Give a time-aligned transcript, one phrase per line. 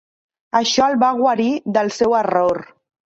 [0.59, 2.63] Això el va guarir del seu error.